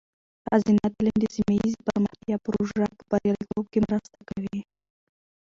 [0.47, 4.59] ښځینه تعلیم د سیمه ایزې پرمختیا پروژو په بریالیتوب کې مرسته کوي.